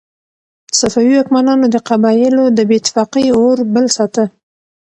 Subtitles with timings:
[0.79, 4.23] صفوي واکمنانو د قبایلو د بې اتفاقۍ اور بل ساته.